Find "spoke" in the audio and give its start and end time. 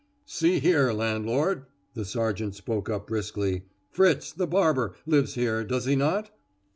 2.55-2.89